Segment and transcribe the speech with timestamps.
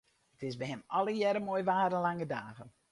[0.39, 2.71] It is by him allegearre moai waar en lange dagen.